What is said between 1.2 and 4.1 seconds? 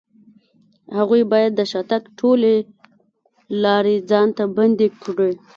بايد د شاته تګ ټولې لارې